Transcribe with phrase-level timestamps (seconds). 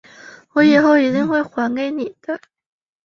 [0.53, 2.41] 我以后一定会还你的